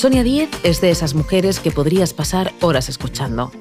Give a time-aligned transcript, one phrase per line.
[0.00, 3.52] Sonia Díez es de esas mujeres que podrías pasar horas escuchando,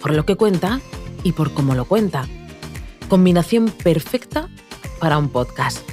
[0.00, 0.80] por lo que cuenta
[1.22, 2.26] y por cómo lo cuenta.
[3.10, 4.48] Combinación perfecta
[4.98, 5.86] para un podcast.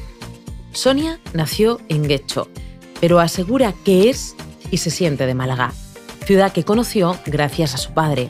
[0.72, 2.48] Sonia nació en Guecho,
[3.02, 4.34] pero asegura que es
[4.72, 5.74] y se siente de Málaga,
[6.24, 8.30] ciudad que conoció gracias a su padre.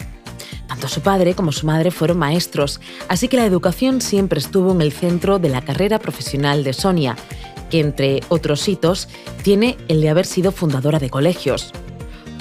[0.67, 4.81] Tanto su padre como su madre fueron maestros, así que la educación siempre estuvo en
[4.81, 7.15] el centro de la carrera profesional de Sonia
[7.71, 9.07] que entre otros hitos
[9.41, 11.71] tiene el de haber sido fundadora de colegios.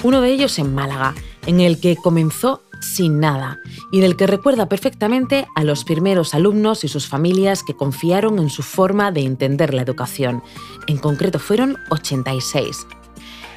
[0.03, 1.15] Uno de ellos en Málaga,
[1.47, 3.59] en el que comenzó sin nada
[3.91, 8.39] y en el que recuerda perfectamente a los primeros alumnos y sus familias que confiaron
[8.39, 10.43] en su forma de entender la educación.
[10.87, 12.85] En concreto fueron 86.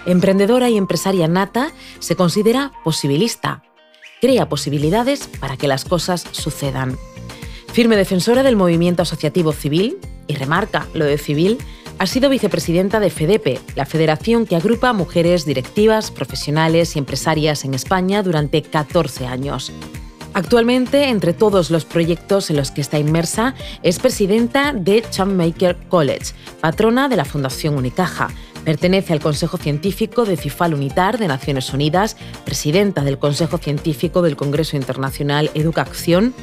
[0.07, 3.63] Emprendedora y empresaria nata, se considera posibilista.
[4.21, 6.99] Crea posibilidades para que las cosas sucedan.
[7.73, 11.59] Firme defensora del movimiento asociativo civil, y remarca lo de civil,
[11.99, 17.65] ha sido vicepresidenta de FEDEPE, la federación que agrupa a mujeres directivas, profesionales y empresarias
[17.65, 19.73] en España durante 14 años.
[20.35, 26.33] Actualmente, entre todos los proyectos en los que está inmersa, es presidenta de Champmaker College,
[26.61, 28.29] patrona de la Fundación Unicaja.
[28.65, 34.35] Pertenece al Consejo Científico de CIFAL Unitar de Naciones Unidas, presidenta del Consejo Científico del
[34.35, 36.35] Congreso Internacional Educación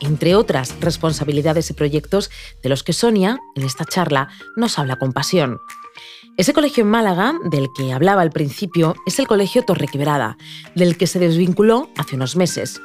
[0.00, 2.30] entre otras responsabilidades y proyectos
[2.62, 5.58] de los que Sonia, en esta charla, nos habla con pasión.
[6.36, 10.36] Ese colegio en Málaga, del que hablaba al principio, es el Colegio Torrequebrada,
[10.76, 12.80] del que se desvinculó hace unos meses.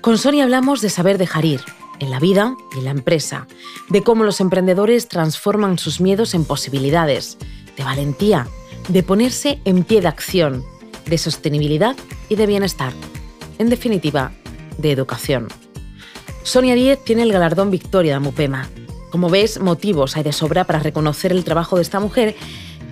[0.00, 1.60] Con Sonia hablamos de saber dejar ir,
[2.00, 3.46] en la vida y en la empresa,
[3.88, 7.38] de cómo los emprendedores transforman sus miedos en posibilidades,
[7.76, 8.48] de valentía,
[8.88, 10.64] de ponerse en pie de acción,
[11.06, 11.96] de sostenibilidad
[12.28, 12.92] y de bienestar.
[13.58, 14.32] En definitiva,
[14.78, 15.48] de educación.
[16.46, 18.68] Sonia Díez tiene el galardón Victoria de Mupema.
[19.10, 22.36] Como ves, motivos hay de sobra para reconocer el trabajo de esta mujer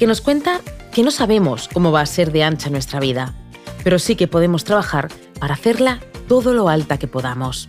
[0.01, 0.61] que nos cuenta
[0.93, 3.33] que no sabemos cómo va a ser de ancha nuestra vida,
[3.85, 5.07] pero sí que podemos trabajar
[5.39, 7.69] para hacerla todo lo alta que podamos.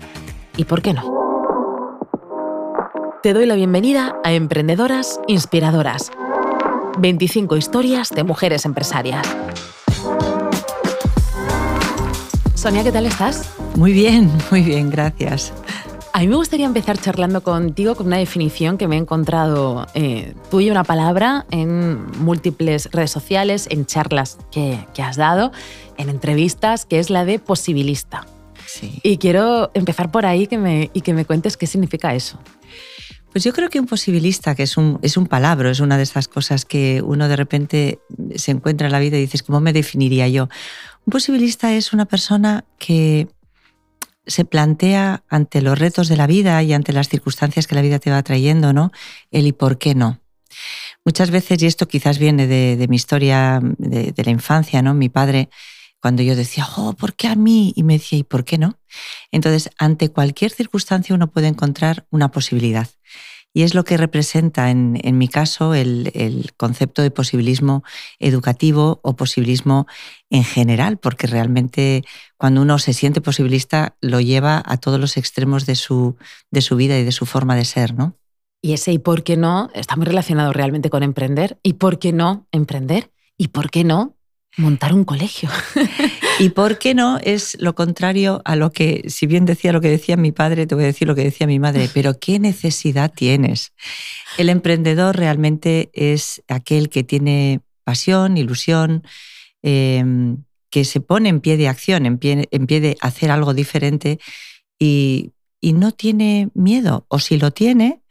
[0.58, 1.04] ¿Y por qué no?
[3.22, 6.12] Te doy la bienvenida a Emprendedoras Inspiradoras.
[6.98, 9.28] 25 historias de mujeres empresarias.
[12.56, 13.52] Sonia, ¿qué tal estás?
[13.76, 15.54] Muy bien, muy bien, gracias.
[16.16, 20.34] A mí me gustaría empezar charlando contigo con una definición que me he encontrado eh,
[20.50, 25.52] tuya, una palabra, en múltiples redes sociales, en charlas que, has dado,
[25.98, 28.26] en entrevistas, que es la de posibilista.
[28.66, 29.02] Sí.
[29.04, 32.40] Y quiero empezar por ahí que me, y que me cuentes qué significa eso.
[33.34, 36.04] Pues yo creo que un posibilista, que es un, es un palabra, es una de
[36.04, 38.00] esas cosas que uno de repente
[38.36, 40.48] se encuentra en la vida y dices, ¿cómo me definiría yo?
[41.06, 43.28] Un posibilista es una persona que
[44.28, 48.00] se plantea ante los retos de la vida y ante las circunstancias que la vida
[48.00, 48.92] te va trayendo, ¿no?
[49.32, 50.20] El y por qué no.
[51.04, 54.94] Muchas veces, y esto quizás viene de, mi historia de, la infancia, ¿no?
[54.94, 55.50] Mi padre,
[56.00, 57.74] cuando yo decía, oh, ¿por qué a mí?
[57.76, 58.80] Y me decía, ¿y por qué no?
[59.32, 62.88] Entonces, ante cualquier circunstancia uno puede encontrar una posibilidad.
[63.56, 67.86] Y es lo que representa, en, mi caso, el, concepto de posibilismo
[68.20, 69.88] educativo o posibilismo
[70.30, 72.04] en general, porque realmente
[72.36, 76.18] cuando uno se siente posibilista lo lleva a todos los extremos de su,
[76.52, 78.18] de su vida y de su forma de ser, ¿no?
[78.62, 81.58] Y ese y por qué no está muy relacionado realmente con emprender.
[81.64, 83.14] ¿Y por qué no emprender?
[83.38, 84.18] ¿Y por qué no
[84.58, 85.50] montar un colegio?
[86.38, 87.18] ¿Y por qué no?
[87.24, 90.76] Es lo contrario a lo que, si bien decía lo que decía mi padre, te
[90.76, 93.72] voy a decir lo que decía mi madre, pero ¿qué necesidad tienes?
[94.38, 99.04] El emprendedor realmente es aquel que tiene pasión, ilusión,
[99.62, 103.54] em, que se pone en pie de acción, en pie, en pie de hacer algo
[103.54, 104.20] diferente
[104.78, 105.32] y,
[105.62, 108.02] y no tiene miedo, o si lo tiene,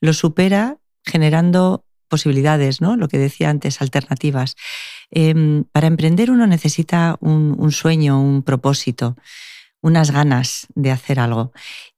[0.00, 2.96] lo supera generando posibilidades, ¿no?
[2.96, 4.56] Lo que decía antes, alternativas.
[5.10, 9.16] Em, para emprender uno necesita un, sueño, un propósito,
[9.80, 11.52] unas ganas de hacer algo.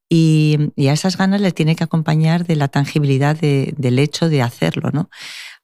[0.08, 0.58] Y,
[0.88, 4.90] a esas ganas le tiene que acompañar de la tangibilidad del hecho de hacerlo.
[4.92, 5.10] ¿no?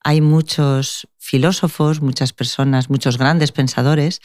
[0.02, 4.20] Hay muchos filósofos, muchas personas, muchos grandes pensadores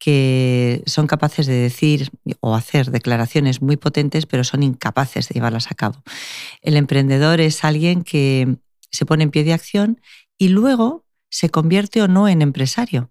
[0.00, 2.10] que son capaces de decir
[2.40, 6.02] o hacer declaraciones muy potentes, pero son incapaces de llevarlas a cabo.
[6.62, 8.56] El emprendedor es alguien que
[8.90, 10.00] se pone en pie de acción
[10.38, 13.10] y luego se convierte o no en empresario.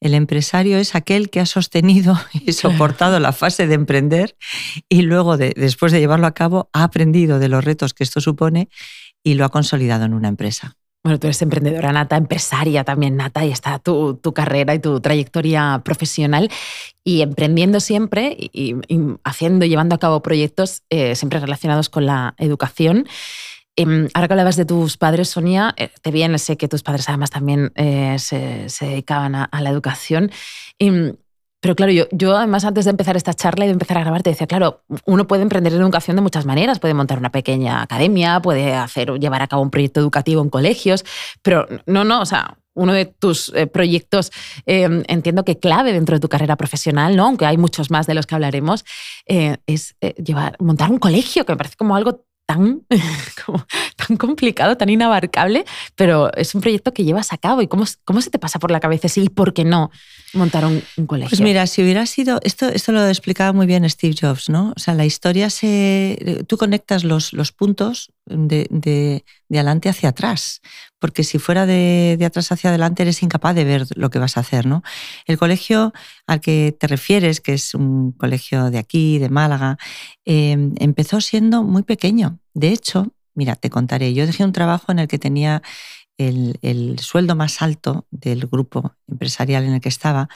[0.00, 4.36] El empresario es aquel que ha sostenido y soportado la fase de emprender
[4.88, 8.68] y luego, después de llevarlo a cabo, ha aprendido de los retos que esto supone
[9.22, 10.76] y lo ha consolidado en una empresa.
[11.04, 15.80] Bueno, tú eres emprendedora nata, empresaria también nata, y está tu, carrera y tu trayectoria
[15.84, 16.50] profesional.
[17.04, 18.74] Y emprendiendo siempre y,
[19.24, 23.06] haciendo, llevando a cabo proyectos eh, siempre relacionados con la educación.
[23.78, 27.08] Em, ahora que hablabas de tus padres, Sonia, eh, te viene, sé que tus padres
[27.08, 30.32] además también eh, se, dedicaban a, la educación.
[30.80, 31.14] Em,
[31.60, 34.30] pero claro, yo, además antes de empezar esta charla y de empezar a grabar te
[34.30, 38.40] decía, claro, uno puede emprender en educación de muchas maneras, puede montar una pequeña academia,
[38.40, 41.04] puede hacer llevar a cabo un proyecto educativo en colegios,
[41.42, 44.32] pero no, no, o sea, uno de tus eh, proyectos,
[44.66, 47.26] em, entiendo que clave dentro de tu carrera profesional, ¿no?
[47.26, 48.84] aunque hay muchos más de los que hablaremos,
[49.26, 49.94] es
[50.24, 52.80] llevar, montar un colegio, que me parece como algo tan,
[54.16, 55.64] complicado, tan inabarcable,
[55.94, 57.62] pero es un proyecto que llevas a cabo.
[57.62, 59.90] ¿Y cómo, cómo se te pasa por la cabeza sí y por qué no
[60.34, 61.30] montar un, colegio?
[61.30, 64.72] Pues mira, si hubiera sido, esto, esto lo explicaba muy bien Steve Jobs, ¿no?
[64.76, 70.10] O sea, la historia se, tú conectas los, los puntos de, de, de adelante hacia
[70.10, 70.60] atrás,
[70.98, 74.36] porque si fuera de, de, atrás hacia adelante eres incapaz de ver lo que vas
[74.36, 74.82] a hacer, ¿no?
[75.26, 75.92] El colegio
[76.26, 79.78] al que te refieres, que es un colegio de aquí, de Málaga,
[80.24, 82.38] em, empezó siendo muy pequeño.
[82.54, 85.62] De hecho, mira, te contaré, yo dejé un trabajo en el que tenía
[86.18, 90.28] el, el sueldo más alto del grupo empresarial en el que estaba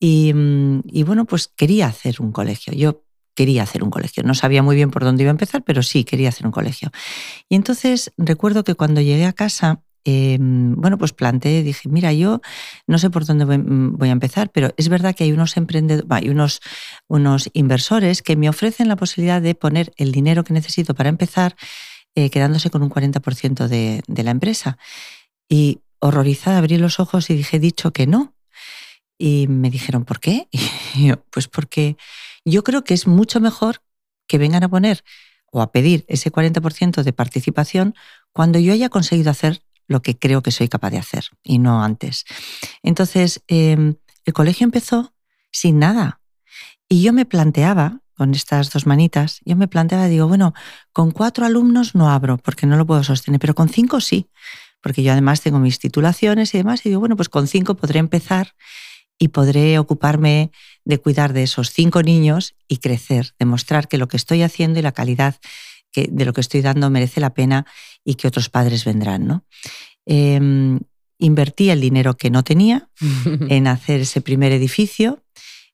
[0.00, 2.72] y, mm, y bueno, pues quería hacer un colegio.
[2.72, 3.02] Yo
[3.34, 4.22] quería hacer un colegio.
[4.24, 6.90] No sabía muy bien por dónde iba a empezar, pero sí quería hacer un colegio.
[7.48, 12.40] Y entonces recuerdo que cuando llegué a casa, em, bueno, pues planteé, dije, mira, yo
[12.86, 16.06] no sé por dónde mm, voy, a empezar, pero es verdad que hay unos emprendedores,
[16.10, 16.28] hay
[17.08, 21.56] unos inversores que me ofrecen la posibilidad de poner el dinero que necesito para empezar,
[22.14, 24.78] eh, quedándose con un 40% de, de la empresa.
[25.48, 28.34] Y horrorizada abrí los ojos y dije, dicho que no.
[29.18, 30.48] Y me dijeron, ¿por qué?
[31.30, 31.96] Pues porque
[32.44, 33.82] yo creo que es mucho mejor
[34.26, 35.04] que vengan a poner
[35.50, 37.94] o a pedir ese 40% de participación
[38.32, 41.82] cuando yo haya conseguido hacer lo que creo que soy capaz de hacer y no
[41.82, 42.24] antes.
[42.82, 45.14] Entonces, em, el colegio empezó
[45.50, 46.20] sin nada
[46.88, 50.52] y yo me planteaba, con estas dos manitas, yo me planteaba, digo, bueno,
[50.92, 54.28] con cuatro alumnos no abro porque no lo puedo sostener, pero con cinco sí,
[54.82, 58.00] porque yo además tengo mis titulaciones y demás, y digo, bueno, pues con cinco podré
[58.00, 58.54] empezar
[59.18, 60.50] y podré ocuparme
[60.84, 64.82] de cuidar de esos cinco niños y crecer, demostrar que lo que estoy haciendo y
[64.82, 65.36] la calidad
[65.92, 67.66] que, de lo que estoy dando merece la pena
[68.04, 69.26] y que otros padres vendrán.
[69.26, 69.44] ¿no?
[70.06, 70.80] Em,
[71.18, 72.88] invertí el dinero que no tenía
[73.48, 75.22] en hacer ese primer edificio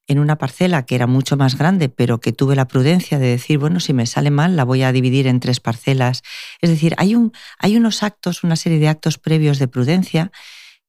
[0.07, 3.59] en una parcela que era mucho más grande, pero que tuve la prudencia de decir,
[3.59, 6.23] bueno, si me sale mal, la voy a dividir en tres parcelas.
[6.61, 10.31] Es decir, hay, un, hay unos actos, una serie de actos previos de prudencia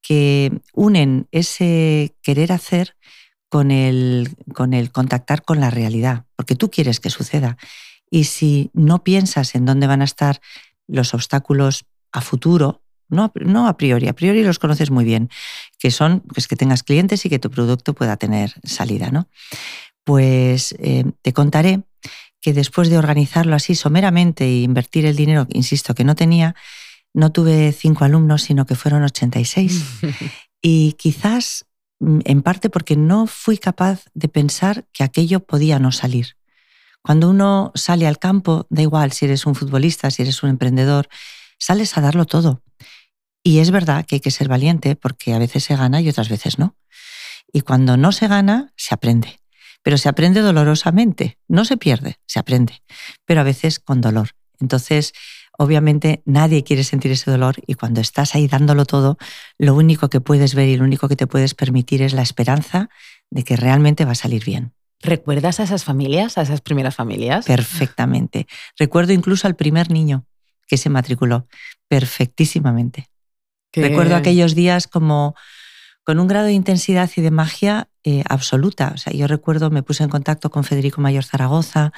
[0.01, 2.95] que unen ese querer hacer
[3.49, 7.57] con el, con el contactar con la realidad, porque tú quieres que suceda.
[8.09, 10.41] Y si no piensas en dónde van a estar
[10.87, 12.81] los obstáculos a futuro,
[13.15, 15.29] no, no a priori, a priori los conoces muy bien,
[15.79, 19.09] que son pues, que tengas clientes y que tu producto pueda tener salida.
[19.09, 19.27] ¿no?
[20.03, 21.83] Pues eh, te contaré
[22.41, 26.53] que después de organizarlo así someramente e invertir el dinero, insisto, que no tenía,
[27.11, 29.83] no tuve cinco alumnos, sino que fueron 86.
[30.61, 31.65] y quizás
[31.99, 36.35] mm, en parte porque no fui capaz de pensar que aquello podía no salir.
[37.01, 41.07] Cuando uno sale al campo, da igual si eres un futbolista, si eres un emprendedor,
[41.57, 42.61] sales a darlo todo.
[43.47, 46.29] Y es verdad que hay que ser valiente porque a veces se gana y otras
[46.29, 46.75] veces no.
[47.53, 49.39] Y cuando no se gana, se aprende.
[49.83, 51.37] Pero se aprende dolorosamente.
[51.47, 52.81] No se pierde, se aprende.
[53.23, 54.29] Pero a veces con dolor.
[54.59, 55.13] Entonces,
[55.59, 59.19] obviamente nadie quiere sentir ese dolor y cuando estás ahí dándolo todo,
[59.59, 62.89] lo único que puedes ver y lo único que te puedes permitir es la esperanza
[63.29, 64.73] de que realmente va a salir bien.
[65.03, 67.45] ¿Recuerdas a esas familias, a esas primeras familias?
[67.45, 68.47] Perfectamente.
[68.75, 70.25] Recuerdo incluso al primer niño
[70.67, 71.47] que se matriculó,
[71.87, 73.07] perfectísimamente.
[73.75, 75.35] Recuerdo aquellos días como
[76.05, 78.91] con un grado de intensidad y de magia eh, absoluta.
[78.93, 81.91] O sea, yo recuerdo, me puse en contacto con Federico Mayor Zaragoza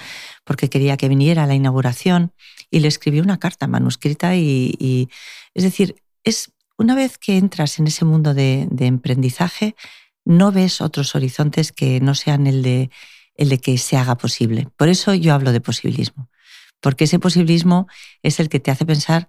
[0.46, 2.32] porque quería que viniera a la inauguración
[2.72, 5.10] y le escribí una carta manuscrita y,
[5.54, 9.76] es decir, es una vez que entras en ese mundo de, de, emprendizaje,
[10.24, 12.90] no ves otros horizontes que no sean el de,
[13.36, 14.70] el de que se haga posible.
[14.78, 16.30] Por eso yo hablo de posibilismo,
[16.80, 17.88] porque ese posibilismo
[18.24, 19.28] es el que te hace pensar,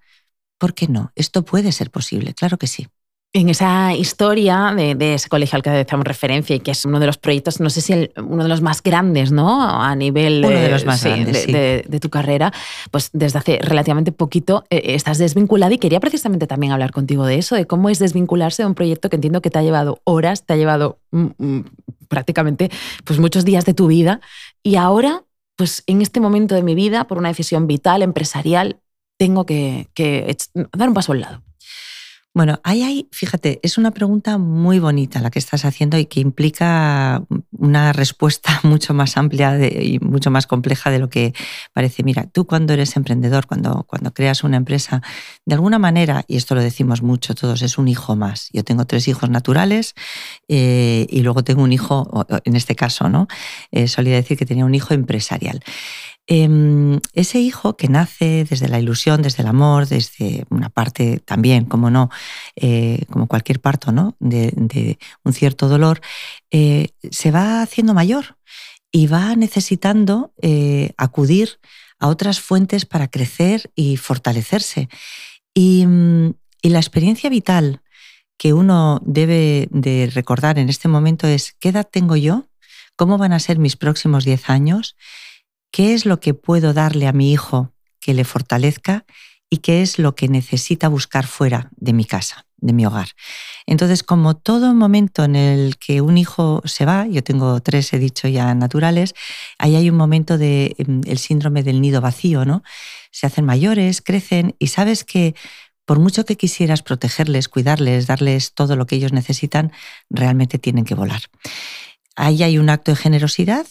[0.58, 1.12] ¿por qué no?
[1.14, 2.88] Esto puede ser posible, claro que sí.
[3.34, 7.06] En esa historia de, ese colegio al que hacemos referencia y que es uno de
[7.06, 9.62] los proyectos, no sé si uno de los más grandes, ¿no?
[9.62, 12.54] A nivel de, los más grandes, de, tu carrera,
[12.90, 17.36] pues desde hace relativamente poquito eh, estás desvinculada y quería precisamente también hablar contigo de
[17.36, 20.46] eso, de cómo es desvincularse de un proyecto que entiendo que te ha llevado horas,
[20.46, 21.64] te ha llevado mm, mm,
[22.08, 22.70] prácticamente
[23.04, 24.22] pues muchos días de tu vida
[24.62, 25.24] y ahora,
[25.54, 28.78] pues en este momento de mi vida, por una decisión vital, empresarial,
[29.18, 29.88] tengo que
[30.72, 31.42] dar un paso al lado.
[32.38, 36.20] Bueno, ahí hay, fíjate, es una pregunta muy bonita la que estás haciendo y que
[36.20, 41.32] implica una respuesta mucho más amplia y mucho más compleja de lo que
[41.72, 42.04] parece.
[42.04, 45.02] Mira, tú cuando eres emprendedor, cuando, cuando creas una empresa,
[45.46, 48.50] de alguna manera, y esto lo decimos mucho todos, es un hijo más.
[48.52, 49.94] Yo tengo tres hijos naturales
[50.46, 53.26] eh, y luego tengo un hijo, en este caso, ¿no?
[53.72, 55.60] Eh, solía decir que tenía un hijo empresarial.
[56.30, 61.64] Em, ese hijo que nace desde la ilusión, desde el amor, desde una parte también,
[61.64, 62.11] como no,
[62.54, 64.14] eh, como cualquier parto, ¿no?
[64.20, 66.02] De, un cierto dolor,
[66.50, 68.37] eh, se va haciendo mayor
[68.92, 71.61] y va necesitando eh, acudir
[71.99, 74.90] a otras fuentes para crecer y fortalecerse.
[75.54, 77.80] Y, mm, y la experiencia vital
[78.37, 82.44] que uno debe de recordar en este momento es qué edad tengo yo,
[82.97, 84.94] cómo van a ser mis próximos 10 años
[85.70, 89.04] qué es lo que puedo darle a mi hijo que le fortalezca
[89.50, 93.08] y qué es lo que necesita buscar fuera de mi casa, de mi hogar.
[93.66, 97.98] Entonces, como todo momento en el que un hijo se va, yo tengo tres, he
[97.98, 99.14] dicho ya naturales,
[99.58, 102.62] ahí hay un momento del de, em, síndrome del nido vacío, ¿no?
[103.10, 105.34] Se hacen mayores, crecen y sabes que
[105.87, 109.72] por mucho que quisieras protegerles, cuidarles, darles todo lo que ellos necesitan,
[110.10, 111.22] realmente tienen que volar.
[112.14, 113.66] Ahí hay un acto de generosidad,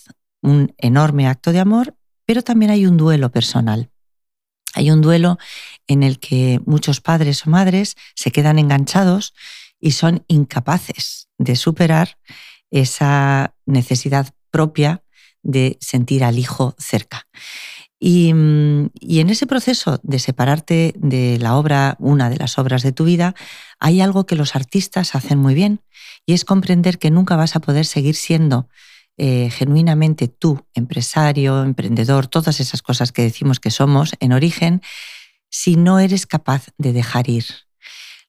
[0.48, 3.92] un enorme acto de amor, pero también hay un duelo personal.
[4.74, 5.38] Hay un duelo
[5.88, 9.34] en el que muchos padres o madres se quedan enganchados
[9.80, 12.18] y son incapaces de superar
[12.72, 15.04] esa necesidad propia
[15.44, 17.28] de sentir al hijo cerca.
[18.00, 18.32] Y,
[19.00, 23.06] y, en ese proceso de separarte de la obra, una de las obras de tu
[23.06, 23.34] vida,
[23.80, 25.82] hay algo que los artistas hacen muy bien
[26.24, 28.70] y es comprender que nunca vas a poder seguir siendo
[29.18, 34.82] eh, genuinamente tú, empresario, emprendedor, todas esas cosas que decimos que somos en origen,
[35.50, 37.46] si no eres capaz de dejar ir.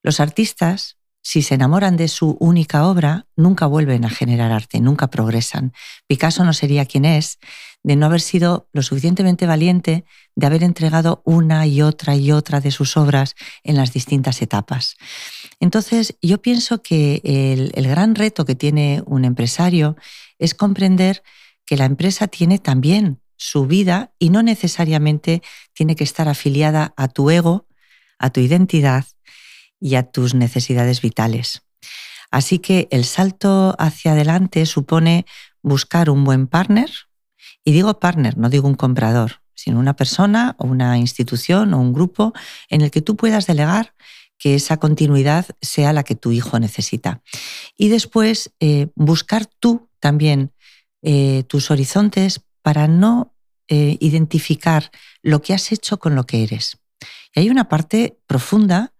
[0.02, 0.98] Los artistas,
[1.28, 5.75] si se enamoran de su única obra, nunca vuelven a generar arte, nunca progresan.
[6.06, 7.38] Picasso no sería quien es
[7.82, 12.61] de no haber sido lo suficientemente valiente de haber entregado una y otra y otra
[12.61, 14.97] de sus obras en las distintas etapas.
[15.61, 17.20] Entonces, yo pienso que
[17.75, 19.97] el, gran reto que tiene un empresario
[20.38, 21.23] es comprender
[21.66, 25.42] que la empresa tiene también su vida y no necesariamente
[25.75, 27.66] tiene que estar afiliada a tu ego,
[28.18, 29.04] a tu identidad
[29.80, 31.62] y a tus necesidades vitales.
[32.30, 35.25] Así que el salto hacia adelante supone
[35.62, 36.90] buscar un buen partner,
[37.64, 41.92] y digo partner, no digo un comprador, sino una persona o una institución o un
[41.92, 42.32] grupo
[42.68, 43.94] en el que tú puedas delegar
[44.38, 47.23] que esa continuidad sea la que tu hijo necesita.
[47.76, 50.52] Y después eh, buscar tú también
[51.02, 53.35] eh, tus horizontes para no
[53.68, 54.90] eh, identificar
[55.23, 56.78] lo que has hecho con lo que eres.
[57.35, 58.92] Y hay una parte profunda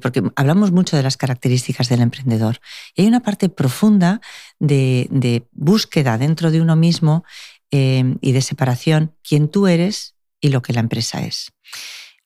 [0.00, 2.60] porque hablamos mucho de las características del emprendedor,
[2.94, 4.20] y hay una parte profunda
[4.58, 7.24] de, búsqueda dentro de uno mismo
[7.70, 11.52] eh, y de separación, quién tú eres y lo que la empresa es.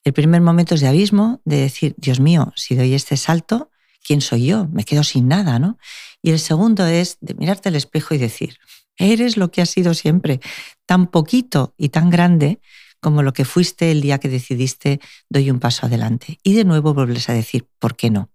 [0.03, 3.71] El primer momento es de abismo, de decir, Dios mío, si doy este salto,
[4.05, 4.67] ¿quién soy yo?
[4.71, 5.77] Me quedo sin nada, ¿no?
[6.21, 8.57] Y el segundo es de mirarte al espejo y decir,
[8.97, 10.39] eres lo que has sido siempre,
[10.85, 12.59] tan poquito y tan grande
[12.99, 14.99] como lo que fuiste el día que decidiste
[15.29, 16.39] doy un paso adelante.
[16.43, 18.29] Y de nuevo vuelves a decir, ¿por qué no?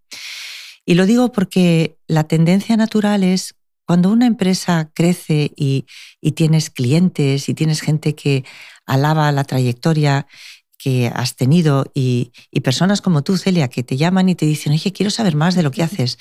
[0.84, 3.54] Y lo digo porque la tendencia natural es
[3.86, 5.86] cuando una empresa crece y,
[6.20, 8.44] y tienes clientes y tienes gente que
[8.86, 10.26] alaba la trayectoria
[10.78, 14.72] que has tenido y, y, personas como tú, Celia, que te llaman y te dicen,
[14.72, 16.18] oye, quiero saber más de lo que haces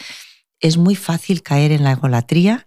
[0.62, 2.66] es muy fácil caer en la egolatría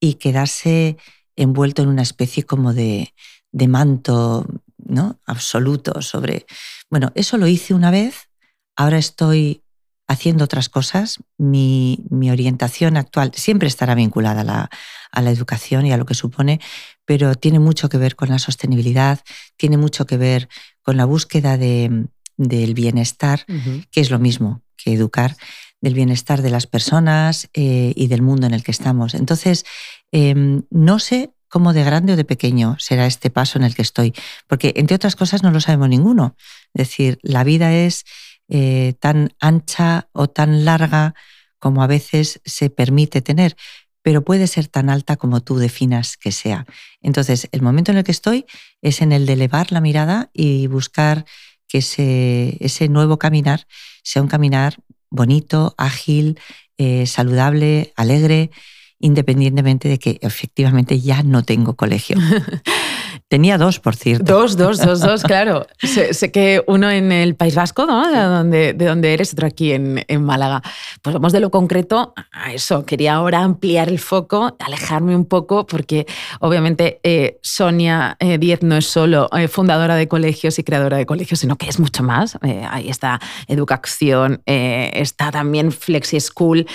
[0.00, 0.96] y quedarse
[1.36, 3.12] envuelto en una especie como de,
[3.52, 4.46] manto
[4.94, 5.20] ¿no?
[5.26, 6.46] absoluto sobre...
[6.90, 8.28] Bueno, eso lo hice una vez,
[8.76, 9.64] ahora estoy
[10.06, 11.18] haciendo otras cosas.
[11.38, 14.70] Mi, orientación actual siempre estará vinculada a la,
[15.10, 16.60] a la, educación y a lo que supone,
[17.04, 19.20] pero tiene mucho que ver con la sostenibilidad,
[19.56, 20.48] tiene mucho que ver
[20.82, 23.44] con la búsqueda de, del bienestar,
[23.90, 25.36] que es lo mismo que educar,
[25.80, 29.14] del bienestar de las personas eh, y del mundo en el que estamos.
[29.14, 29.64] Entonces,
[30.12, 33.82] em, no sé cómo de grande o de pequeño será este paso en el que
[33.82, 34.12] estoy,
[34.48, 36.34] porque entre otras cosas no lo sabemos ninguno.
[36.74, 38.02] Es decir, la vida es
[38.48, 41.14] eh, tan ancha o tan larga
[41.60, 43.54] como a veces se permite tener,
[44.02, 46.66] pero puede ser tan alta como tú definas que sea.
[47.00, 48.46] Entonces, el momento en el que estoy
[48.82, 51.24] es en el de elevar la mirada y buscar
[51.68, 53.68] que ese, nuevo caminar
[54.02, 56.40] sea un caminar bonito, ágil,
[56.78, 58.50] eh, saludable, alegre,
[58.98, 62.16] independientemente de que efectivamente ya no tengo colegio.
[63.28, 64.32] Tenía dos, por cierto.
[64.32, 65.66] Dos, dos, dos, dos, claro.
[65.82, 68.08] sé, que uno en el País Vasco, ¿no?
[68.08, 70.62] De donde, de donde eres, otro aquí en, en, Málaga.
[71.02, 72.84] Pues vamos de lo concreto a eso.
[72.84, 76.06] Quería ahora ampliar el foco, alejarme un poco, porque
[76.40, 81.06] obviamente eh, Sonia eh, Diez no es solo eh, fundadora de colegios y creadora de
[81.06, 82.38] colegios, sino que es mucho más.
[82.70, 86.66] ahí está Educación, está también Flexi School.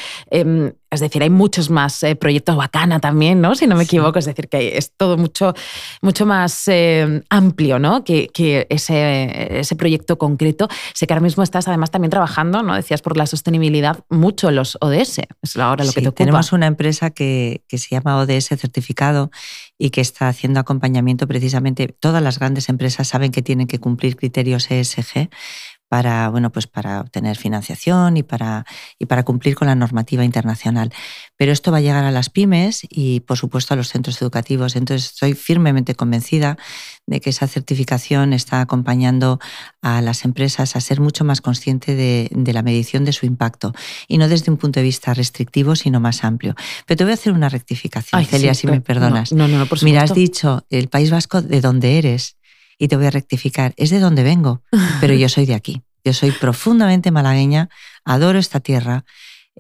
[0.92, 3.54] Es decir, hay muchos más eh, proyectos bacana también, ¿no?
[3.54, 5.54] Si no me equivoco, es decir, que es todo mucho,
[6.02, 8.04] mucho más eh, amplio, ¿no?
[8.04, 8.30] Que,
[8.70, 10.68] ese, ese, proyecto concreto.
[10.94, 12.76] Sé que ahora mismo estás además también trabajando, ¿no?
[12.76, 15.20] Decías por la sostenibilidad mucho los ODS.
[15.42, 16.26] Es ahora lo que te ocupa.
[16.26, 19.30] Tenemos una empresa que, que se llama ODS Certificado
[19.78, 21.88] y que está haciendo acompañamiento precisamente.
[22.00, 25.30] Todas las grandes empresas saben que tienen que cumplir criterios ESG
[25.90, 28.66] para, bueno, pues para obtener financiación y para,
[29.00, 30.94] y para cumplir con la normativa internacional.
[31.36, 34.76] Pero esto va a llegar a las pymes y, por supuesto, a los centros educativos.
[34.76, 36.58] Entonces, estoy firmemente convencida
[37.08, 39.40] de que esa certificación está acompañando
[39.82, 43.74] a las empresas a ser mucho más consciente de, la medición de su impacto
[44.08, 46.56] y no desde un punto de vista restrictivo, sino más amplio.
[46.86, 49.32] Pero te voy a hacer una rectificación, Celia, si me perdonas.
[49.32, 52.39] No, no, no, por Mira, has dicho el País Vasco de dónde eres
[52.80, 54.64] y te voy a rectificar, es de donde vengo,
[55.02, 55.84] pero yo soy de aquí.
[56.04, 57.70] Yo soy profundamente malagueña,
[58.06, 59.04] adoro esta tierra.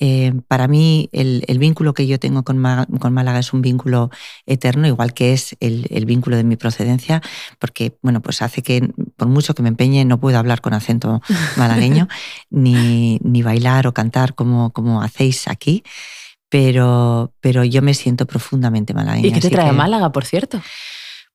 [0.01, 4.09] Eh, para mí el, vínculo que yo tengo con, Málaga es un vínculo
[4.45, 7.21] eterno, igual que es el, vínculo de mi procedencia,
[7.59, 11.21] porque bueno, pues hace que por mucho que me empeñe no puedo hablar con acento
[11.57, 12.07] malagueño,
[12.49, 15.83] ni, ni, bailar o cantar como, como hacéis aquí.
[16.51, 19.27] Pero, pero yo me siento profundamente malagueña.
[19.27, 20.59] ¿Y qué te trae Málaga, por cierto?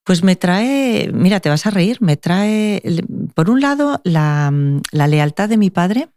[0.04, 2.82] Pues me trae, mira, te vas a reír, me trae,
[3.34, 4.52] por un lado, la,
[4.92, 6.08] lealtad de mi padre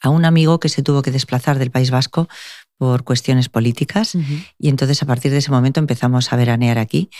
[0.00, 2.28] a un amigo que se tuvo que desplazar del País Vasco
[2.78, 4.16] por cuestiones políticas.
[4.58, 7.10] Y entonces a partir de ese momento empezamos a veranear aquí.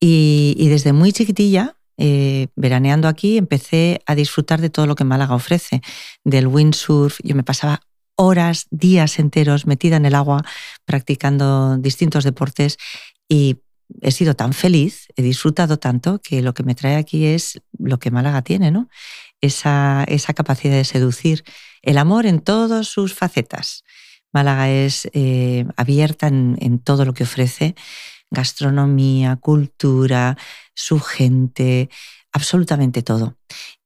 [0.00, 5.34] Y, desde muy chiquitilla, eh, veraneando aquí, empecé a disfrutar de todo lo que Málaga
[5.34, 5.82] ofrece,
[6.24, 7.80] del windsurf, yo me pasaba
[8.16, 10.44] horas, días enteros metida en el agua
[10.84, 12.76] practicando distintos deportes.
[13.28, 13.58] Y
[14.00, 17.98] he sido tan feliz, he disfrutado tanto, que lo que me trae aquí es lo
[17.98, 18.88] que Málaga tiene, ¿no?
[19.40, 21.44] Esa, esa capacidad de seducir,
[21.82, 23.84] el amor en todas sus facetas.
[24.32, 27.74] Málaga es eh, abierta en, todo lo que ofrece,
[28.30, 30.36] gastronomía, cultura,
[30.74, 31.88] su gente,
[32.32, 33.36] absolutamente todo.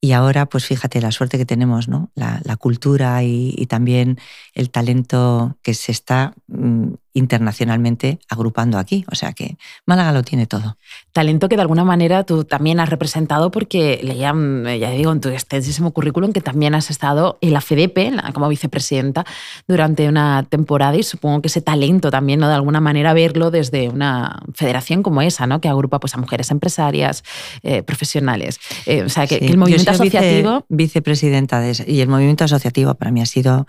[0.01, 2.11] Y ahora, pues fíjate la suerte que tenemos, ¿no?
[2.15, 4.19] La, cultura y, también
[4.55, 9.05] el talento que se está mm, internacionalmente agrupando aquí.
[9.11, 10.77] O sea que Málaga lo tiene todo.
[11.13, 14.35] Talento que de alguna manera tú también has representado porque leía,
[14.79, 19.25] ya digo, en tu extensísimo currículum que también has estado en la FEDEPE como vicepresidenta
[19.69, 22.49] durante una temporada y supongo que ese talento también, ¿no?
[22.49, 25.61] De alguna manera verlo desde una federación como esa, ¿no?
[25.61, 27.23] Que agrupa pues, a mujeres empresarias,
[27.63, 28.59] eh, profesionales.
[28.87, 30.65] Eh, o sea, que, el movimiento asociativo...
[30.69, 33.67] vicepresidenta de eso, y el movimiento asociativo para mí ha sido...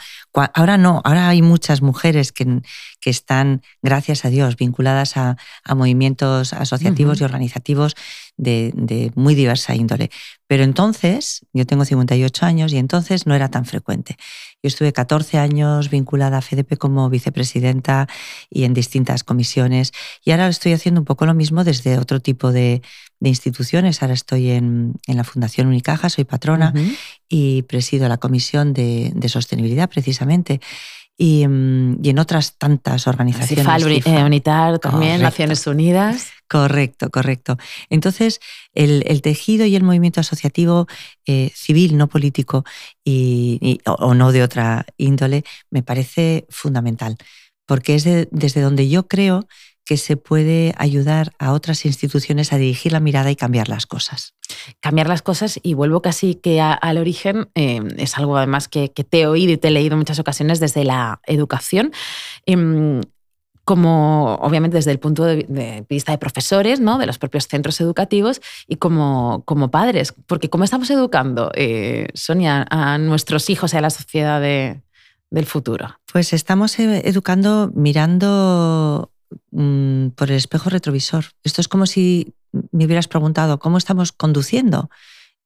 [0.54, 2.62] Ahora no, ahora hay muchas mujeres que,
[3.00, 3.33] que están,
[3.82, 5.38] gracias a Dios, vinculadas a,
[5.76, 7.96] movimientos asociativos y organizativos
[8.38, 10.10] de, muy diversa índole.
[10.48, 14.18] Pero entonces, yo tengo 58 años y entonces no era tan frecuente.
[14.62, 18.08] Yo estuve 14 años vinculada a FEDEP como vicepresidenta
[18.50, 19.92] y en distintas comisiones
[20.24, 22.82] y ahora estoy haciendo un poco lo mismo desde otro tipo de,
[23.22, 24.02] instituciones.
[24.02, 26.74] Ahora estoy en, la Fundación Unicaja, soy patrona
[27.30, 30.60] y presido la comisión de, de sostenibilidad precisamente.
[31.20, 33.66] Mm, y, en otras tantas organizaciones.
[33.66, 36.32] CIFAL, eh, UNITAR también, Naciones Unidas.
[36.50, 37.58] Correcto, correcto.
[37.90, 38.40] Entonces,
[38.74, 40.88] el, tejido y el movimiento asociativo
[41.26, 42.64] eh, civil, no político
[43.04, 47.18] y, o, no de otra índole, me parece fundamental,
[47.66, 49.48] porque es desde donde yo creo
[49.86, 54.34] que se puede ayudar a otras instituciones a dirigir la mirada y cambiar las cosas.
[54.80, 59.22] Cambiar las cosas y vuelvo casi que al origen, eh, es algo además que, te
[59.22, 61.92] he oído y te he leído en muchas ocasiones desde la educación.
[62.46, 63.02] Em,
[63.66, 66.98] como obviamente desde el punto de, vista de profesores, ¿no?
[66.98, 70.14] de los propios centros educativos y como, como padres.
[70.28, 75.98] Porque ¿cómo estamos educando, eh, Sonia, a nuestros hijos y a la sociedad del futuro?
[76.12, 79.13] Pues estamos eh, educando mirando
[79.56, 81.26] Mm, por el espejo retrovisor.
[81.44, 82.34] Esto es como si
[82.72, 84.90] me hubieras preguntado, ¿cómo estamos conduciendo?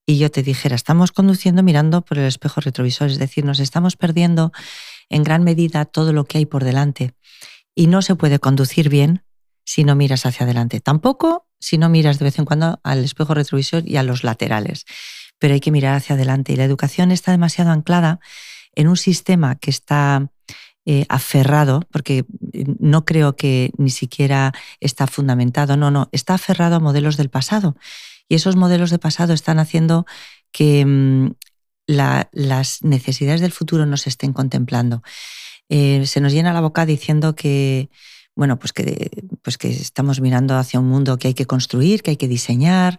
[0.05, 3.97] Y yo te dijera, estamos conduciendo mirando por el espejo retrovisor, es decir, nos estamos
[3.97, 4.53] perdiendo
[5.09, 7.15] en gran medida todo lo que hay por delante.
[7.75, 9.25] Y no se puede conducir bien
[9.65, 10.79] si no miras hacia adelante.
[10.79, 14.85] Tampoco si no miras de vez en cuando al espejo retrovisor y a los laterales.
[15.37, 16.53] Pero hay que mirar hacia adelante.
[16.53, 18.21] Y la educación está demasiado anclada
[18.73, 20.31] en un sistema que está
[20.89, 22.23] eh, aferrado, porque
[22.79, 27.75] no creo que ni siquiera está fundamentado, no, no, está aferrado a modelos del pasado.
[28.29, 30.05] Y esos modelos de pasado están haciendo
[30.53, 31.33] que mm,
[31.87, 35.03] las necesidades del futuro no se estén contemplando.
[35.67, 37.89] Eh, se nos llena la boca diciendo que,
[38.33, 42.11] bueno, pues que, pues que estamos mirando hacia un mundo que hay que construir, que
[42.11, 42.97] hay que diseñar,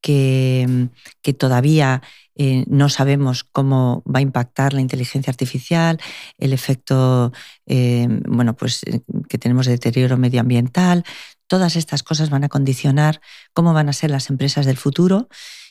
[0.00, 0.84] que, mm,
[1.22, 2.02] que todavía
[2.36, 6.00] eh, no sabemos cómo va a impactar la inteligencia artificial,
[6.38, 7.32] el efecto
[7.66, 8.80] eh, bueno, pues,
[9.28, 11.04] que tenemos de deterioro medioambiental.
[11.46, 13.20] Todas estas cosas van a condicionar
[13.52, 15.28] cómo van a ser las empresas del futuro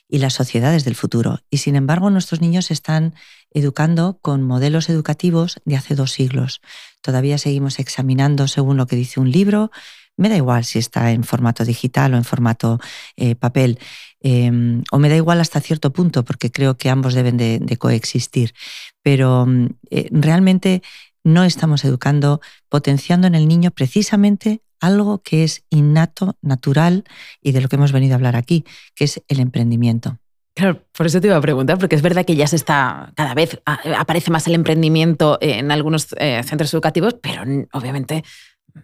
[0.07, 1.39] y las sociedades del futuro.
[1.49, 3.15] Y sin embargo, nuestros niños están
[3.51, 6.61] educando con modelos educativos de hace dos siglos.
[7.01, 9.71] Todavía seguimos examinando según lo que dice un libro.
[10.19, 12.79] Me da igual si está en formato digital o en formato
[13.15, 13.79] eh, papel.
[14.19, 18.53] Em, o me da igual hasta cierto punto, porque creo que ambos deben de, coexistir.
[19.01, 20.81] Pero mm, eh, realmente
[21.23, 27.05] no estamos educando, potenciando en el niño precisamente algo que es innato, natural
[27.41, 30.17] y de lo que hemos venido a hablar aquí, que es el emprendimiento.
[30.53, 33.33] Claro, por eso te iba a preguntar, porque es verdad que ya se está, cada
[33.33, 38.25] vez aparece más el emprendimiento en algunos eh, centros educativos, pero obviamente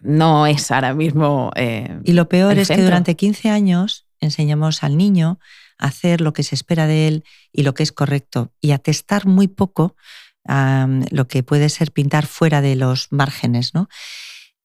[0.02, 1.50] no es ahora mismo.
[1.56, 5.38] Eh, y lo peor es que durante 15 años enseñamos al niño
[5.78, 8.78] a hacer lo que se espera de él y lo que es correcto y a
[8.78, 9.96] testar muy poco
[11.10, 13.88] lo que puede ser pintar fuera de los márgenes, ¿no?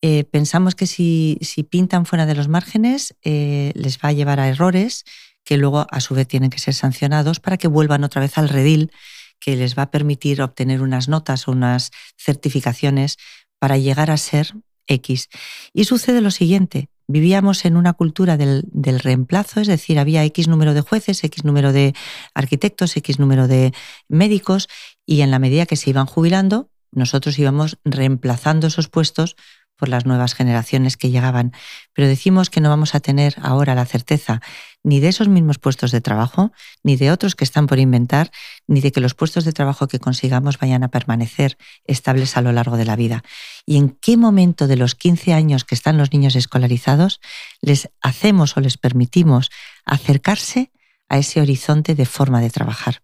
[0.03, 4.47] Eh, pensamos que si, pintan fuera de los márgenes eh, les va a llevar a
[4.47, 5.05] errores
[5.43, 8.49] que luego a su vez tienen que ser sancionados para que vuelvan otra vez al
[8.49, 8.91] redil
[9.39, 13.17] que les va a permitir obtener unas notas o unas certificaciones
[13.59, 14.53] para llegar a ser
[14.87, 15.29] X.
[15.73, 20.47] Y sucede lo siguiente, vivíamos en una cultura del, del, reemplazo, es decir, había X
[20.47, 21.93] número de jueces, X número de
[22.33, 23.73] arquitectos, X número de
[24.07, 24.67] médicos,
[25.05, 29.35] y en la medida que se iban jubilando, nosotros íbamos reemplazando esos puestos
[29.81, 31.53] por las nuevas generaciones que llegaban.
[31.93, 34.39] Pero decimos que no vamos a tener ahora la certeza
[34.83, 36.51] ni de esos mismos puestos de trabajo,
[36.83, 38.29] ni de otros que están por inventar,
[38.67, 42.51] ni de que los puestos de trabajo que consigamos vayan a permanecer estables a lo
[42.51, 43.23] largo de la vida.
[43.65, 47.19] ¿Y en qué momento de los 15 años que están los niños escolarizados
[47.59, 49.49] les hacemos o les permitimos
[49.83, 50.71] acercarse
[51.09, 53.01] a ese horizonte de forma de trabajar?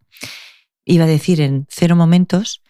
[0.86, 2.62] Iba a decir en cero momentos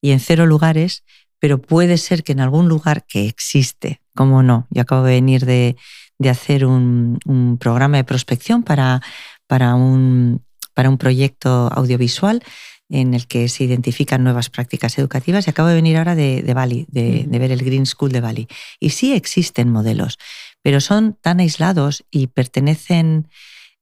[0.00, 1.04] y en cero lugares,
[1.42, 5.44] pero puede ser que en algún lugar que existe, como no, yo acabo de venir
[5.44, 5.76] de,
[6.30, 7.18] hacer un,
[7.58, 9.02] programa de prospección para,
[9.48, 12.44] para, un, para un proyecto audiovisual
[12.88, 16.86] en el que se identifican nuevas prácticas educativas y acabo de venir ahora de, Bali,
[16.88, 18.46] de, ver el Green School de Bali.
[18.78, 20.18] Y sí existen modelos,
[20.62, 23.26] pero son tan aislados y pertenecen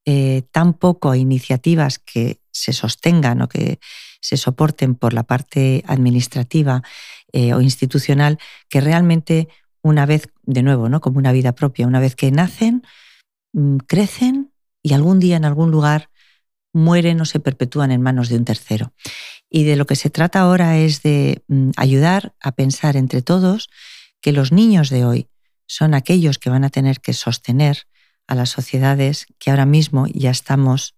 [0.07, 3.81] eh, tan poco a iniciativas que se sostengan o que
[4.21, 6.83] se soporten por la parte administrativa
[7.33, 8.39] eh, o institucional,
[8.69, 9.49] que realmente
[9.83, 11.01] una vez, de nuevo, ¿no?
[11.01, 12.83] como una vida propia, una vez que nacen,
[13.53, 16.11] mm, crecen y algún día en algún lugar
[16.73, 18.93] mueren o se perpetúan en manos de un tercero.
[19.49, 23.69] Y de lo que se trata ahora es de mm, ayudar a pensar entre todos
[24.21, 25.29] que los niños de hoy
[25.67, 27.87] son aquellos que van a tener que sostener
[28.27, 30.95] a las sociedades que ahora mismo ya estamos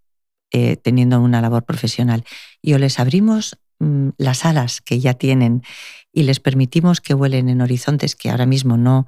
[0.51, 2.25] eh, teniendo una labor profesional.
[2.61, 3.59] Y o les abrimos
[4.17, 5.63] las alas que ya tienen
[6.13, 9.07] y les permitimos que vuelen en horizontes que ahora mismo no,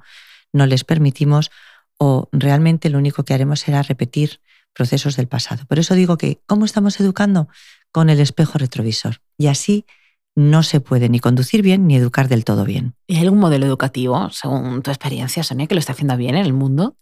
[0.53, 1.51] no les permitimos,
[1.97, 4.41] o realmente lo único que haremos será repetir
[4.73, 5.65] procesos del pasado.
[5.65, 7.47] Por eso digo que, ¿cómo estamos educando?
[7.91, 9.21] Con el espejo retrovisor.
[9.37, 9.85] Y así
[10.35, 12.95] no se puede ni conducir bien ni educar del todo bien.
[13.07, 16.45] ¿Y hay algún modelo educativo, según tu experiencia, Sonia, que lo está haciendo bien en
[16.45, 16.97] el mundo?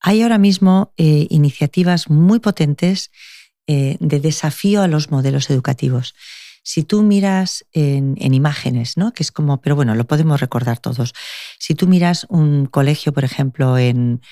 [0.00, 3.12] Hay ahora mismo eh, iniciativas muy potentes
[3.66, 6.14] eh, de desafío a los modelos educativos.
[6.64, 9.12] Si tú miras en, imágenes, ¿no?
[9.12, 11.12] que es como, pero bueno, lo podemos recordar todos.
[11.58, 14.22] Si tú miras un colegio, por ejemplo, en,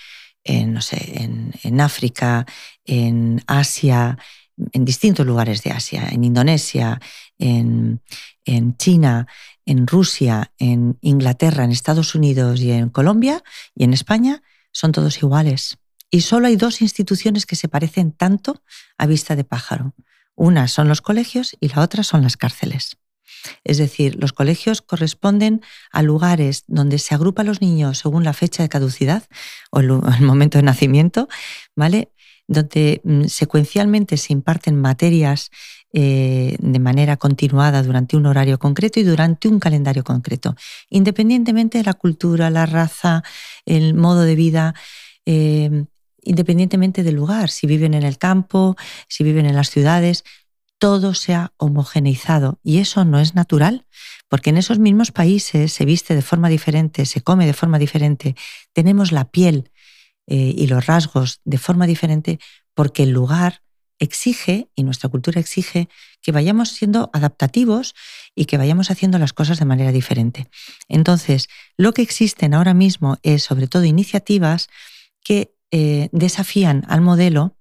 [0.46, 1.22] no sé,
[1.62, 2.46] en, África,
[2.86, 4.16] en Asia,
[4.72, 6.98] en distintos lugares de Asia, en Indonesia,
[7.38, 8.00] en,
[8.46, 9.26] en China,
[9.66, 14.42] en Rusia, en Inglaterra, en Estados Unidos y en Colombia y en España,
[14.72, 15.76] son todos iguales.
[16.10, 18.62] Y solo hay dos instituciones que se parecen tanto
[18.96, 19.94] a vista de pájaro.
[20.42, 22.96] Una son los colegios y la otra son las cárceles.
[23.62, 25.60] Es decir, los colegios corresponden
[25.92, 29.22] a lugares donde se agrupan los niños según la fecha de caducidad
[29.70, 29.88] o el,
[30.20, 31.28] momento de nacimiento,
[31.76, 32.10] ¿vale?
[32.48, 35.52] Donde mm, secuencialmente se imparten materias
[35.92, 40.56] eh, de manera continuada durante un horario concreto y durante un calendario concreto,
[40.90, 43.22] independientemente de la cultura, la raza,
[43.64, 44.74] el modo de vida.
[45.24, 45.84] Eh,
[46.22, 48.76] independientemente del lugar, si viven en el campo,
[49.08, 50.24] si viven en las ciudades,
[50.78, 53.86] todo se ha homogeneizado y eso no es natural,
[54.28, 58.34] porque en esos mismos países se viste de forma diferente, se come de forma diferente,
[58.72, 59.70] tenemos la piel
[60.26, 62.40] eh, y los rasgos de forma diferente
[62.74, 63.62] porque el lugar
[64.00, 65.88] exige y nuestra cultura exige
[66.20, 67.94] que vayamos siendo adaptativos
[68.34, 70.48] y que vayamos haciendo las cosas de manera diferente.
[70.88, 74.68] Entonces, lo que existen ahora mismo es sobre todo iniciativas
[75.22, 77.56] que eh, desafían al modelo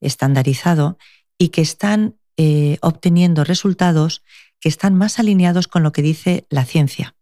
[0.00, 0.98] estandarizado
[1.38, 4.22] y que están eh, obteniendo resultados
[4.60, 7.14] que están más alineados con lo que dice la ciencia.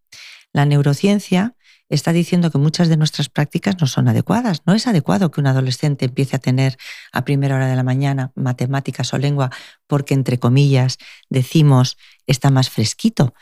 [0.52, 1.54] La neurociencia
[1.88, 4.62] está diciendo que muchas de nuestras prácticas no son adecuadas.
[4.66, 6.76] No es adecuado que un adolescente empiece a tener
[7.12, 9.50] a primera hora de la mañana matemáticas o lengua
[9.86, 13.34] porque, entre comillas, decimos está más fresquito,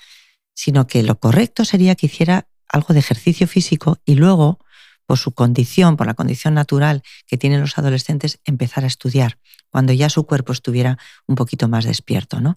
[0.54, 4.58] sino que lo correcto sería que hiciera algo de ejercicio físico y luego,
[5.06, 9.38] por su condición, por la condición natural que tienen los adolescentes, empezar a estudiar
[9.70, 12.40] cuando ya su cuerpo estuviera un poquito más despierto.
[12.40, 12.56] ¿no?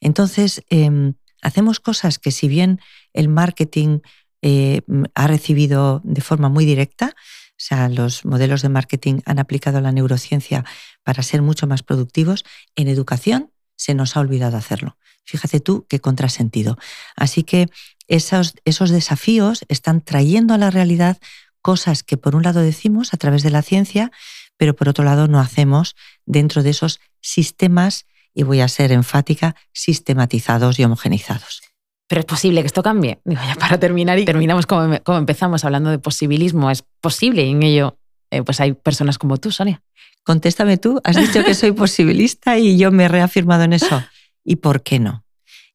[0.00, 2.80] Entonces, em, hacemos cosas que si bien
[3.12, 4.00] el marketing
[4.42, 4.82] eh,
[5.14, 7.14] ha recibido de forma muy directa.
[7.16, 10.64] O sea, los modelos de marketing han aplicado la neurociencia
[11.02, 12.44] para ser mucho más productivos.
[12.74, 14.98] En educación se nos ha olvidado hacerlo.
[15.24, 16.78] Fíjate tú qué contrasentido.
[17.16, 17.68] Así que
[18.06, 21.18] esos, esos desafíos están trayendo a la realidad
[21.66, 24.12] cosas que por un lado decimos a través de la ciencia,
[24.56, 29.56] pero por otro lado no hacemos dentro de esos sistemas, y voy a ser enfática,
[29.72, 31.62] sistematizados y homogenizados.
[32.06, 33.18] Pero es posible que esto cambie.
[33.24, 36.70] Digo, ya para terminar y terminamos como, como empezamos hablando de posibilismo.
[36.70, 37.98] Es posible y en ello
[38.30, 39.82] eh, pues hay personas como tú, Sonia.
[40.22, 44.04] Contéstame tú, has dicho que soy posibilista y yo me he reafirmado en eso.
[44.44, 45.24] ¿Y por qué no?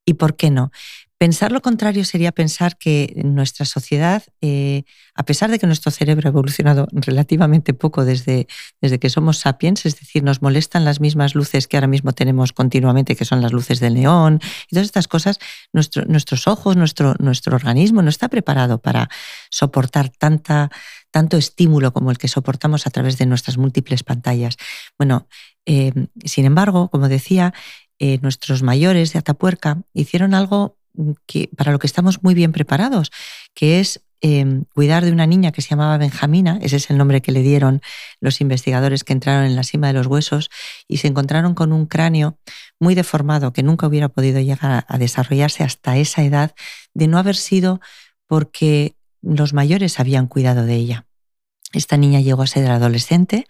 [0.06, 0.72] ¿Y por qué no?
[1.22, 6.28] Pensar lo contrario sería pensar que nuestra sociedad, eh, a pesar de que nuestro cerebro
[6.28, 8.48] ha evolucionado relativamente poco desde,
[8.82, 12.54] desde que somos sapiens, es decir, nos molestan las mismas luces que ahora mismo tenemos
[12.54, 15.38] continuamente, que son las luces del neón, y todas estas cosas,
[15.74, 19.08] nuestros ojos, nuestro, nuestro organismo no está preparado para
[19.52, 20.72] soportar tanta,
[21.12, 24.58] tanto estímulo como el que soportamos a través de nuestras múltiples pantallas.
[24.98, 25.28] Bueno,
[25.68, 25.94] eh,
[26.26, 27.54] sin embargo, como decía,
[28.00, 30.81] eh, nuestros mayores de Atapuerca hicieron algo
[31.56, 33.12] para lo que estamos muy bien preparados,
[33.54, 37.22] que es em, cuidar de una niña que se llamaba Benjamina, ese es el nombre
[37.22, 37.82] que le dieron
[38.20, 40.50] los investigadores que entraron en la cima de los huesos
[40.88, 42.38] y se encontraron con un cráneo
[42.80, 46.54] muy deformado que nunca hubiera podido llegar a desarrollarse hasta esa edad
[46.94, 47.80] de no haber sido
[48.28, 51.06] porque los mayores habían cuidado de ella.
[51.74, 53.48] Esta niña llegó a ser adolescente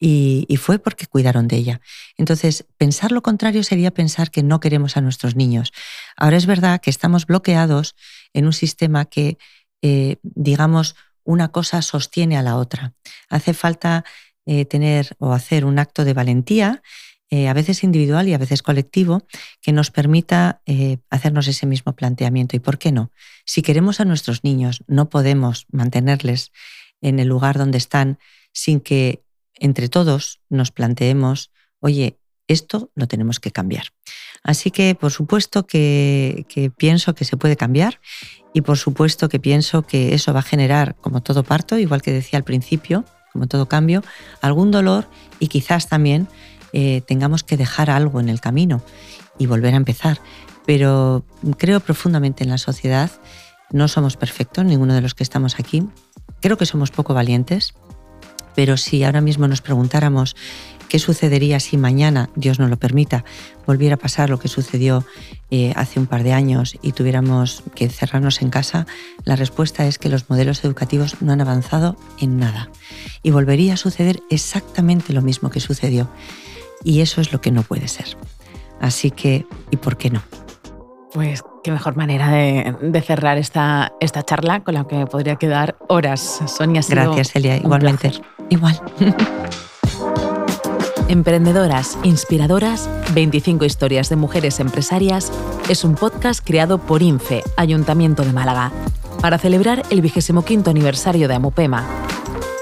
[0.00, 1.80] y, fue porque cuidaron de ella.
[2.16, 5.72] Entonces, pensar lo contrario sería pensar que no queremos a nuestros niños.
[6.16, 7.96] Ahora es verdad que estamos bloqueados
[8.32, 9.38] en un sistema que,
[9.82, 12.94] eh, digamos, una cosa sostiene a la otra.
[13.28, 14.04] Hace falta
[14.46, 16.82] eh, tener o hacer un acto de valentía,
[17.30, 19.26] eh, a veces individual y a veces colectivo,
[19.60, 20.62] que nos permita
[21.10, 22.56] hacernos ese mismo planteamiento.
[22.56, 23.10] ¿Y por qué no?
[23.44, 26.52] Si queremos a nuestros niños, no podemos mantenerles
[27.02, 28.18] en el lugar donde están
[28.52, 29.22] sin que
[29.60, 32.18] entre todos nos planteemos, oye,
[32.48, 33.88] esto lo tenemos que cambiar.
[34.42, 38.00] Así que, por supuesto que, pienso que se puede cambiar
[38.54, 42.12] y por supuesto que pienso que eso va a generar, como todo parto, igual que
[42.12, 44.02] decía al principio, como todo cambio,
[44.40, 46.28] algún dolor y quizás también
[46.72, 48.82] eh, tengamos que dejar algo en el camino
[49.38, 50.20] y volver a empezar.
[50.64, 51.24] Pero
[51.58, 53.10] creo profundamente en la sociedad,
[53.70, 55.86] no somos perfectos, ninguno de los que estamos aquí.
[56.40, 57.74] Creo que somos poco valientes,
[58.58, 60.34] pero si ahora mismo nos preguntáramos
[60.88, 63.24] qué sucedería si mañana, Dios no lo permita,
[63.68, 65.04] volviera a pasar lo que sucedió
[65.52, 68.88] eh, hace un par de años y tuviéramos que cerrarnos en casa,
[69.24, 72.68] la respuesta es que los modelos educativos no han avanzado en nada.
[73.22, 76.10] Y volvería a suceder exactamente lo mismo que sucedió.
[76.82, 78.16] Y eso es lo que no puede ser.
[78.80, 80.22] Así que, ¿y por qué no?
[81.12, 86.40] Pues qué mejor manera de, cerrar esta, esta charla con la que podría quedar horas.
[86.48, 87.56] Sonia, Gracias, Elia.
[87.58, 88.20] Igualmente.
[88.48, 88.80] Igual.
[91.08, 95.32] Emprendedoras, inspiradoras, 25 historias de mujeres empresarias
[95.70, 98.72] es un podcast creado por INFE, Ayuntamiento de Málaga,
[99.22, 101.86] para celebrar el 25 aniversario de Amupema.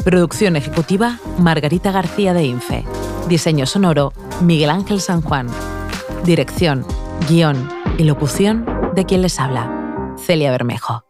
[0.04, 2.84] Producción ejecutiva, Margarita García de INFE.
[3.28, 5.48] Diseño sonoro, Miguel Ángel San Juan.
[6.24, 6.86] Dirección,
[7.28, 7.68] guion
[7.98, 11.05] y locución de quien les habla, Celia Bermejo.